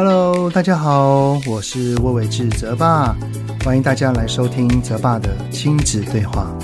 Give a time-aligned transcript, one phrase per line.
[0.00, 3.16] Hello，大家好，我是魏玮志泽爸，
[3.64, 6.56] 欢迎大家来收听泽爸的亲子对话。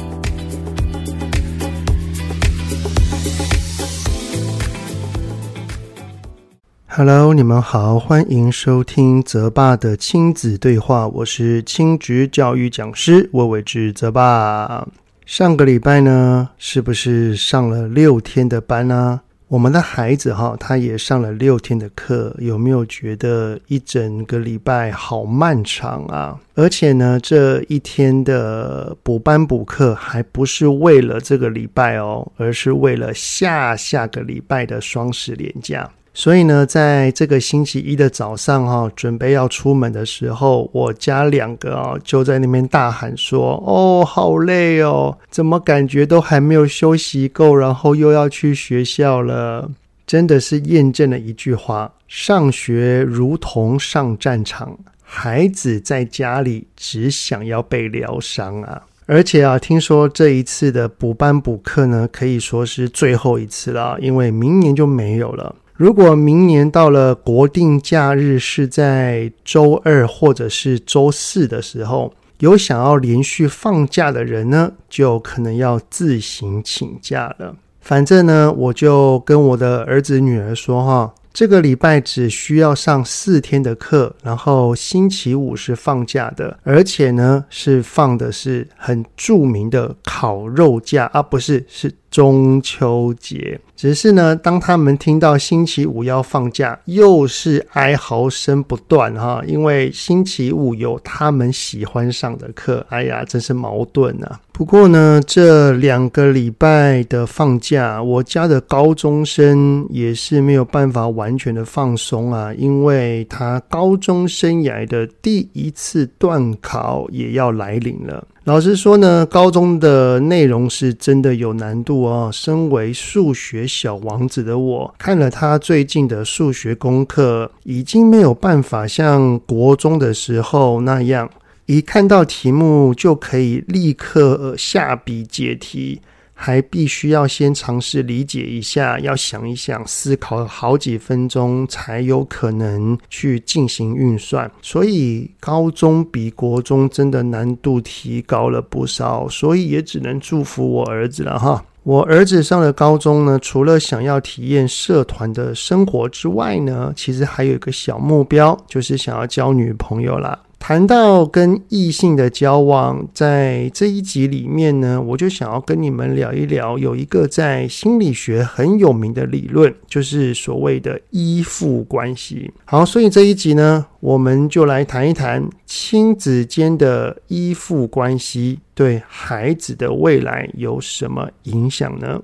[6.86, 14.86] Hello，你们好，欢迎收听泽爸的亲子对话，我是亲职教育讲师魏玮志泽爸。
[15.26, 19.22] 上个礼拜呢，是不是上了六天的班呢？
[19.54, 26.36] 我们的孩子哈，他也上了六天的课，有没有觉得一整个礼拜好漫长啊？
[26.56, 35.88] 而且呢，这一天的补班补课还不是为了这个礼拜哦，而是为了下下个礼拜的双十连假。
[36.16, 49.68] 所以呢，在这个星期一的早上哈，准备要出门的时候，我家两个啊就在那边大喊说：“哦，好累哦，怎么感觉都还没有休息够，然后又要去学校了？”
[50.06, 58.82] 真的是验证了一句话：上学如同上战场，孩子在家里只想要被疗伤啊！
[59.06, 65.56] 而且啊，听说这一次的补班补课呢，可以说是最后一次了，因为明年就没有了。
[65.76, 77.56] 如果明年到了国定假日是在周二或者是周四的时候，有想要连续放假的人呢，就可能要自行请假了。
[77.80, 93.60] 反正呢，我就跟我的儿子女儿说哈，这个礼拜只需要上四天的课，然后星期五是放假的，而且呢是放的是很著名的烤肉假啊，不是，是中秋节。
[93.74, 104.40] 只是呢，当他们听到星期五要放假，又是哀嚎声不断哈，因为星期五有他们喜欢上的课，哎呀，真是矛盾啊。
[104.52, 118.24] 不过呢，这两个礼拜的放假，我家的高中生也是没有办法完全的放松啊，因为他高中生涯的第一次段考也要来临了。
[118.44, 122.28] 老实说呢，高中的内容是真的有难度哦。
[122.30, 131.30] 身为数学小王子的我，看了他最近的数学功课，已经没有办法像国中的时候那样，
[131.64, 136.02] 一看到题目就可以立刻下笔解题。
[136.34, 144.50] 还必须要先尝试理解一下，要想一想，思考好几分钟，才有可能去进行运算。
[144.60, 151.64] 所以高中比国中真的难度提高了不少，所以也只能祝福我儿子了哈。
[151.84, 160.38] 我儿子上了高中呢，除了想要体验社团的生活之外呢，其实还有一个小目标，就是想要交女朋友啦。
[160.66, 172.50] 谈到跟异性的交往，在这一集里面呢，我就想要跟你们聊一聊，有一个在心理学很有名的理论，就是所谓的依附关系。
[172.64, 182.18] 好，所以这一集呢，我们就来谈一谈亲子间的依附关系对孩子的未来有什么影响呢？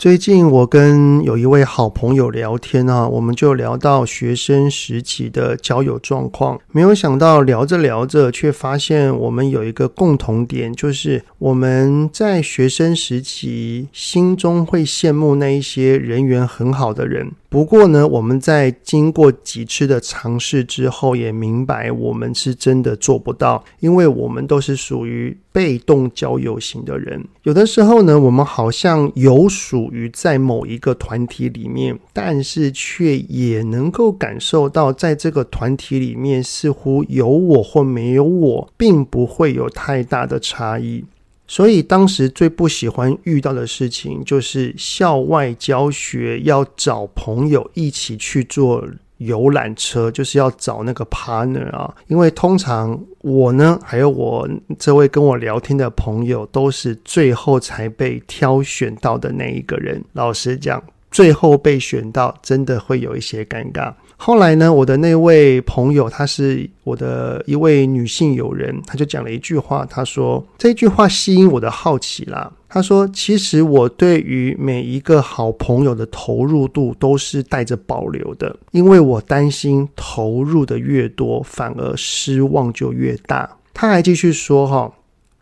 [0.00, 6.58] 最近我跟有一位好朋友聊天啊，我们就聊到学生时期的交友状况。
[6.72, 17.32] 没有想到聊着聊着，却发现我们有一个共同点，就是我们在学生时期心中会羡慕那一些人缘很好的人。
[17.50, 27.20] 不过呢，我们在经过几次的尝试之后，也明白我们是真的做不到，因为我们都是属于被动交友型的人。
[27.42, 41.04] 有的时候呢，我们好像有属于在某一个团体里面，但是却也能够感受到，在这个团体里面，似乎有我或没有我，并不会有太大的差异。
[41.50, 48.86] 所以当时最不喜欢遇到的事情，就是校外教学要找朋友一起去坐
[49.16, 51.92] 游览车，就是要找那个 partner 啊。
[52.06, 54.48] 因为通常我呢，还有我
[54.78, 60.00] 这位跟我聊天的朋友，都是最后才被挑选到的那一个人。
[60.12, 60.80] 老实讲，
[61.10, 63.92] 最后被选到，真的会有一些尴尬。
[64.22, 72.52] 后来呢，我的那位朋友，她是我的一位女性友人，她就讲了一句话，她说，这句话吸引我的好奇啦。
[72.68, 83.56] 她说，其实我对于每一个好朋友的投入度都是带着保留的，因为我担心投入的越多，反而失望就越大。
[83.72, 84.92] 她还继续说哈。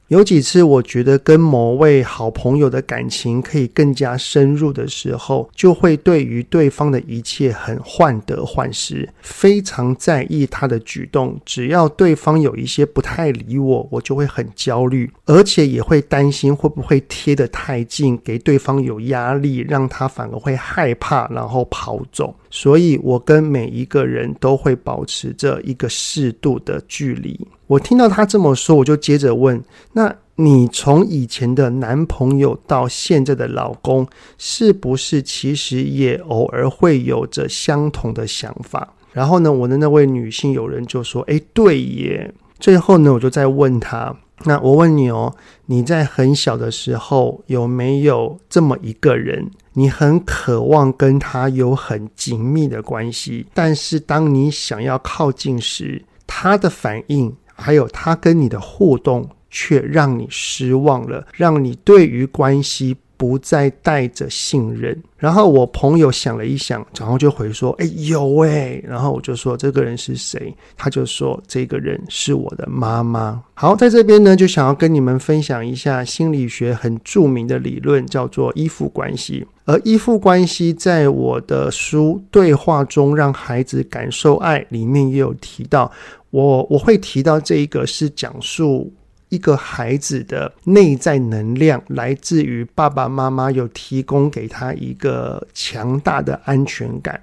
[0.08, 11.38] 有几次，我觉得跟某位好朋友的感情可以更加深入的时候，就会对于对方的一切很患得患失，非常在意他的举动。
[11.44, 22.34] 只要对方有一些不太理我，我就会很焦虑，而且也会担心会不会贴得太近，给对方有压力，让他反而会害怕，然后跑走。
[22.50, 27.38] 所以，我跟每一个人都会保持着一个适度的距离。
[27.66, 29.62] 我听到他这么说，我就接着问：
[29.98, 34.06] 那你从以前的男朋友到现在的老公，
[34.38, 38.94] 是不是其实也偶尔会有着相同的想法？
[39.12, 42.32] 然后呢，我的那位女性友人就说：诶，对耶。
[42.60, 44.14] 最后呢，我就再问他：
[44.44, 45.34] 那我问你哦，
[45.66, 65.02] 你在很小的时候有没有这么一个人，你很渴望跟他有很紧密的关系，但是当你想要靠近时，他的反应，还有他跟你的互动，却让你失望了，让你对于关系不再带着信任。
[65.16, 79.44] 然后我朋友想了一想，然后就回说：“哎，有哎。”然后我就说：“这个人是谁？”他就说：“这个人是我的妈妈。”好，在这边呢，就想要跟你们分享一下心理学很著名的理论，叫做依附关系。
[79.64, 85.90] 而依附关系在我的书《对话中让孩子感受爱》里面也有提到。
[86.30, 88.92] 我我会提到这一个是讲述
[89.28, 97.20] 一个孩子的内在能量来自于爸爸妈妈有提供给他一个强大的安全感。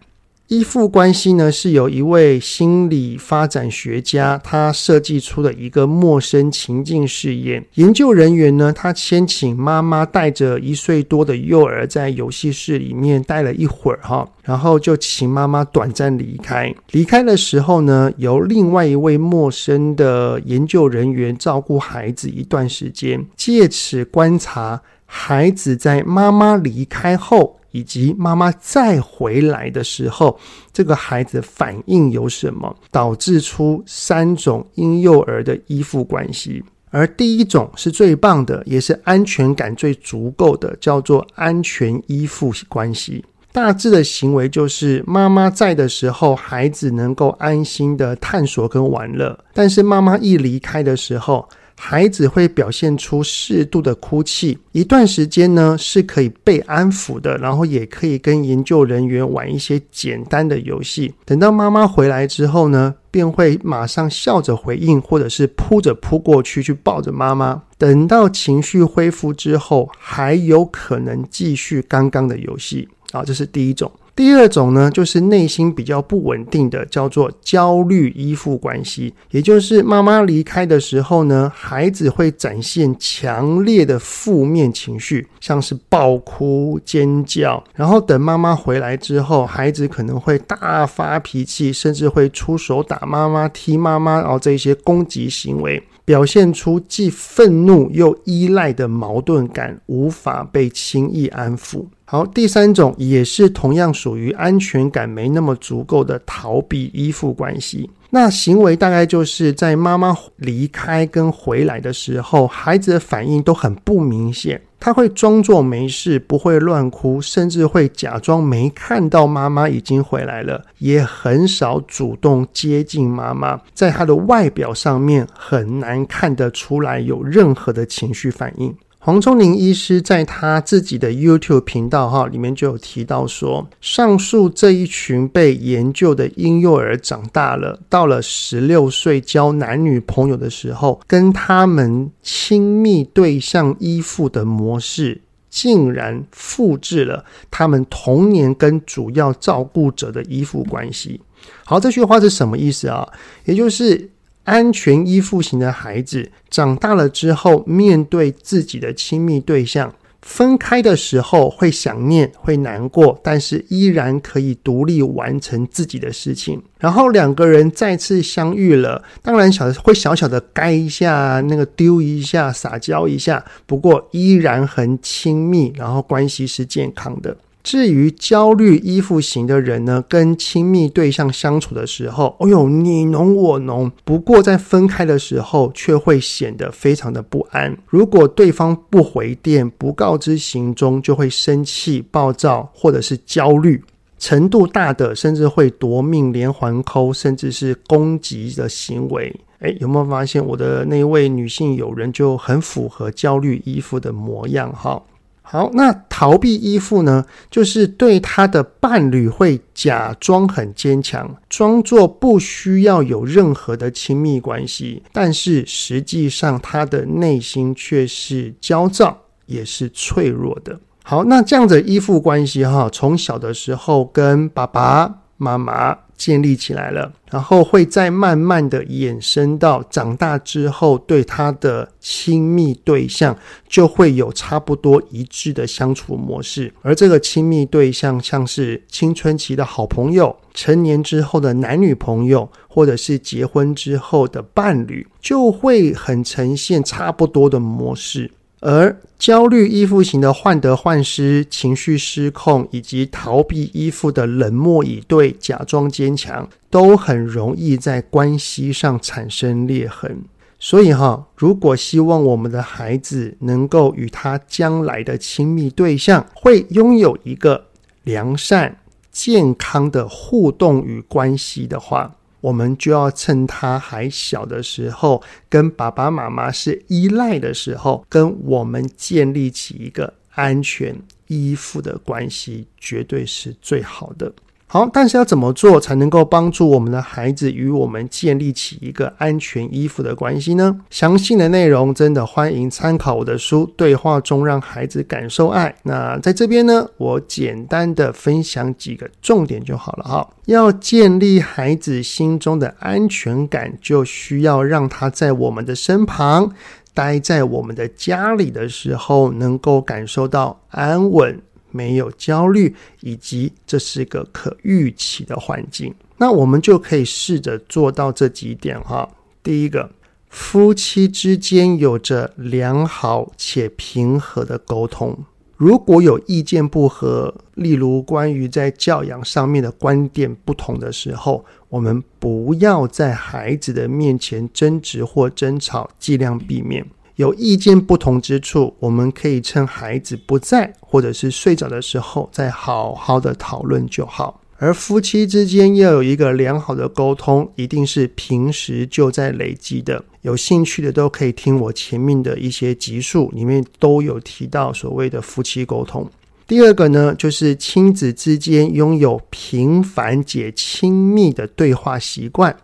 [0.47, 7.65] 依附关系呢，是由一位心理发展学家他设计出的一个陌生情境试验。
[7.73, 16.71] 研究人员呢，他先请妈妈带着一岁多的幼儿在游戏室里面待了一会儿哈，然后就请妈妈短暂离开。
[16.91, 27.59] 离开的时候呢，由另外一位陌生的研究人员照顾孩子一段时间，借此观察孩子在妈妈离开后。
[27.75, 30.39] 以及妈妈再回来的时候，
[30.71, 36.63] 这个孩子反应有什么，导致出三种婴幼儿的依附关系。
[36.89, 43.25] 而第一种是最棒的，也是安全感最足够的，叫做安全依附关系。
[43.51, 51.45] 大致的行为就是妈妈在的时候，孩子能够安心的探索跟玩乐，但是妈妈一离开的时候，
[51.77, 61.13] 孩子会表现出适度的哭泣，一段时间呢是可以被安抚的，然后也可以跟研究人员玩一些简单的游戏。
[61.25, 67.61] 等到妈妈回来之后呢，便会马上笑着回应，或者是扑着扑过去去抱着妈妈。
[67.77, 72.87] 等到情绪恢复之后，还有可能继续刚刚的游戏。
[73.11, 73.91] 好，这是第一种。
[74.15, 79.13] 第二种呢，就是内心比较不稳定的，叫做焦虑依附关系。
[79.31, 87.61] 也就是妈妈离开的时候呢，孩子会展现强烈的负面情绪，像是爆哭、尖叫。
[87.73, 101.85] 然后等妈妈回来之后，孩子可能会大发脾气，甚至会出手打妈妈、踢妈妈，然后这些攻击行为，表现出既愤怒又依赖的矛盾感，无法被轻易安抚。
[102.05, 107.89] 好，第三种也是同样属于安全感没那么足够的逃避依附关系。
[108.11, 114.61] 那行为大概就是在妈妈离开跟回来的时候，孩子的反应都很不明显。
[114.85, 123.59] 他会装作没事，不会乱哭，甚至会假装没看到妈妈已经回来了，也很少主动接近妈妈。
[123.73, 128.75] 在他的外表上面，很难看得出来有任何的情绪反应。
[129.05, 145.21] 黄瑽宁医师在他自己的 YouTube 频道哈里面就有提到说，上述这一群被研究的婴幼儿长大了，到了十六岁交男女朋友的时候，跟他们亲密对象依附的模式，
[145.51, 151.21] 竟然复制了他们童年跟主要照顾者的依附关系。
[151.63, 153.07] 好，这句话是什么意思啊？
[153.43, 154.09] 也就是。
[154.45, 166.61] 安全依附型的孩子长大了之后，面对自己的亲密对象，分开的时候会想念、会难过，但是依然可以独立完成自己的事情。
[166.79, 177.35] 然后两个人再次相遇了，当然小会小小的该一下，那个丢一下，撒娇一下，不过依然很亲密，然后关系是健康的。
[177.65, 187.75] 至于焦虑依附型的人呢，跟亲密对象相处的时候，哦哟，你侬我侬，不过在分开的时候却会显得非常的不安。
[187.87, 193.83] 如果对方不回电、不告知行踪，就会生气、暴躁或者是焦虑。
[194.19, 199.35] 程度大的，甚至会夺命、连环抠，甚至是攻击的行为。
[199.61, 204.71] 诶，有没有发现我的那位女性友人就很符合焦虑依附的模样？
[204.71, 205.01] 哈。
[205.47, 207.23] 好，那逃避依附呢？
[207.51, 220.79] 就是对他的伴侣会假装很坚强，装作不需要有任何的亲密关系，但是实际上他的内心却是焦躁，也是脆弱的。
[221.03, 225.95] 好，那这样的依附关系哈，从小的时候跟爸爸妈妈。
[226.17, 236.73] 建立起来了，然后会再慢慢的衍生到长大之后，对他的亲密对象就会有差不多一致的相处模式。
[236.81, 248.31] 而这个亲密对象，像是青春期的好朋友、成年之后的男女朋友，或者是结婚之后的伴侣，就会很呈现差不多的模式。
[248.67, 260.23] 而焦虑依附型的患得患失、情绪失控，以及逃避依附的冷漠以对、假装坚强，都很容易在关系上产生裂痕。
[260.57, 267.65] 所以哈，如果希望我们的孩子能够与他将来的亲密对象会拥有一个
[268.01, 268.75] 良善、
[269.11, 272.15] 健康的互动与关系的话，
[272.45, 284.31] 我们就要趁他还小的时候，跟爸爸妈妈是依赖的时候，跟我们建立起一个安全依附的关系，绝对是最好的。
[284.75, 290.81] 好，但是要怎么做才能够帮助我们的孩子与我们建立起一个安全依附的关系呢？
[290.89, 295.69] 详细的内容真的欢迎参考我的书《对话中让孩子感受爱》。
[295.83, 300.29] 那在这边呢，我简单的分享几个重点就好了哈。
[300.47, 306.51] 要建立孩子心中的安全感，就需要让他在我们的身旁，
[306.93, 311.39] 待在我们的家里的时候，能够感受到安稳。
[311.75, 319.09] 没有焦虑，以及这是个可预期的环境，那我们就可以试着做到这几点哈。
[319.43, 319.91] 第一个，
[320.29, 325.17] 夫妻之间有着良好且平和的沟通。
[325.57, 336.85] 如果有意见不合，例如关于在教养上面的观点不同的时候，我们不要在孩子的面前争执或争吵，尽量避免。
[337.15, 344.41] 有意见不同之处，我们可以趁孩子不在或者是睡着的时候，再好好的讨论就好。
[344.57, 350.03] 而夫妻之间要有一个良好的沟通，一定是平时就在累积的。
[350.21, 356.09] 有兴趣的都可以听我前面的一些集数，里面都有提到所谓的夫妻沟通。
[356.47, 362.55] 第二个呢，就是亲子之间拥有频繁且亲密的对话习惯。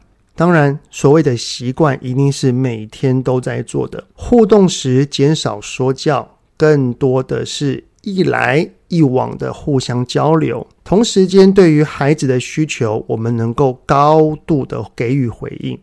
[0.41, 4.03] 当然，所谓的习惯一定是每天都在做的。
[4.15, 10.65] 互动时减少说教，更多的是一来一往的互相交流。
[10.83, 15.77] 同时间，对于孩子的需求，我们能够高度的给予回应。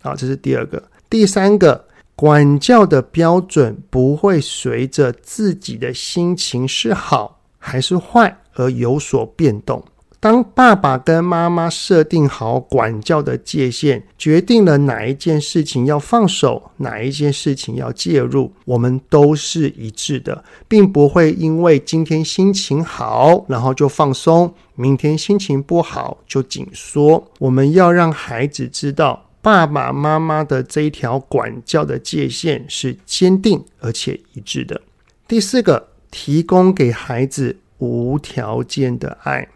[0.00, 0.80] 好，这是第二个。
[1.10, 9.84] 第三个，管教的标准不会随着自己的心情是好还是坏而有所变动。
[10.24, 27.30] 当爸爸跟妈妈设定好管教的界限，决定了哪一件事情要放手，哪一件事情要介入，我们都是一致的，并不会因为今天心情好，然后就放松；明天心情不好就紧缩。
[27.38, 34.80] 我们要让孩子知道，爸爸妈妈的这一条管教的界限是坚定而且一致的。
[35.28, 39.46] 第四个，提供给孩子无条件的爱。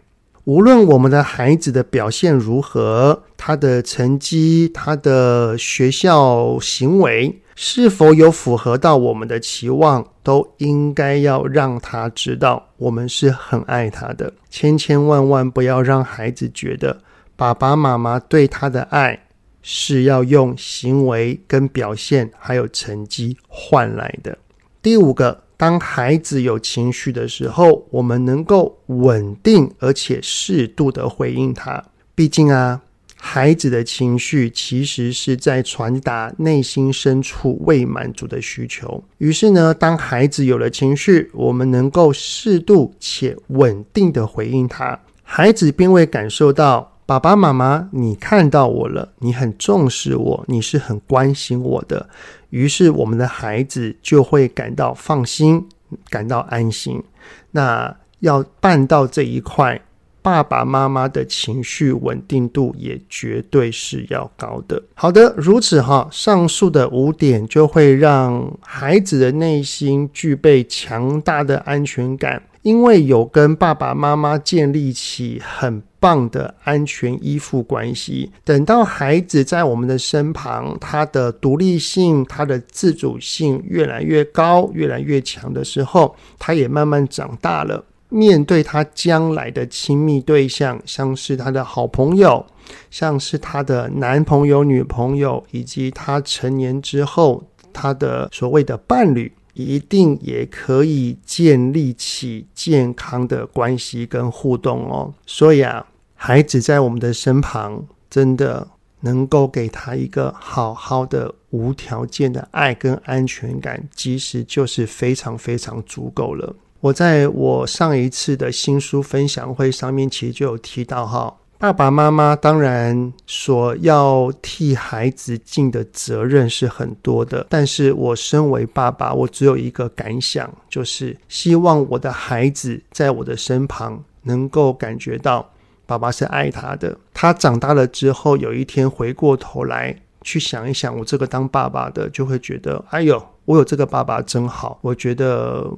[0.49, 14.33] 无论我们的孩子的表现如何，他的成绩、他的学校行为是否有符合到我们的期望，都应该要让他知道，我们是很爱他的。
[14.49, 16.99] 千千万万不要让孩子觉得
[17.35, 19.27] 爸爸妈妈对他的爱
[19.61, 24.35] 是要用行为跟表现还有成绩换来的。
[24.81, 25.43] 第五个。
[25.59, 31.83] 当孩子有情绪的时候，我们能够稳定而且适度的回应他。
[32.15, 32.79] 毕竟啊，
[33.17, 39.03] 孩子的情绪其实是在传达内心深处未满足的需求。
[39.17, 46.95] 于是呢，当孩子有了情绪，我们能够适度且稳定的回应他，孩子便会感受到。
[47.05, 52.07] 爸爸妈妈，你看到我了，你很重视我，你是很关心我的。
[52.49, 55.67] 于是，我们的孩子就会感到放心，
[56.09, 57.03] 感到安心。
[57.51, 59.81] 那要办到这一块，
[60.21, 64.81] 爸爸妈妈的情绪稳定度也绝对是要高的。
[64.93, 78.31] 好的，如此哈，上述的五点就会让孩子的内心具备强大的安全感，因为有跟爸爸妈妈建立起很棒的安全依附关系。
[78.43, 87.83] 等到孩子在我们的身旁，他的独立性、他的自主性越来越高、越来越强的时候，他也慢慢长大了。
[88.09, 92.45] 面对他将来的亲密对象，像是他的好朋友，
[92.89, 105.13] 像是他的男朋友、女朋友，以及他成年之后他的所谓的伴侣，一定也可以建立起健康的关系跟互动哦。
[105.25, 105.85] 所以啊，
[106.15, 108.67] 孩子在我们的身旁，真的
[109.01, 116.55] 能够给他一个好好的无条件的爱跟安全感，其实就是非常非常足够了。
[116.81, 135.51] 我在我上一次的新书分享会上面，其实就有提到哈，爸爸妈妈当然所要替孩子尽的责任是很多的，但是我身为爸爸，我只有一个感想，就是希望我的孩子在我的身旁能够感觉到
[135.85, 136.97] 爸爸是爱他的。
[137.13, 144.79] 他长大了之后，有一天回过头来去想一想，我这个当爸爸的，就会觉得，哎呦，我有这个爸爸真好。
[144.81, 145.69] 我觉得。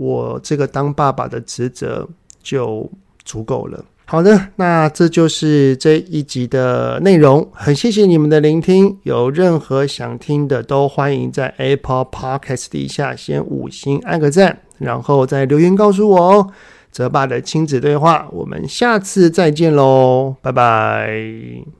[0.00, 2.08] 我这个当爸爸的职责
[2.42, 2.90] 就
[3.22, 3.84] 足够了。
[4.06, 7.46] 好的，那这就是这一集的内容。
[7.52, 16.50] 很谢谢你们的聆听，有任何想听的都欢迎在 Apple Podcast 底下先五星按个赞，然后再留言告诉我哦。
[16.90, 21.79] 泽爸的亲子对话，我们下次再见喽，拜拜。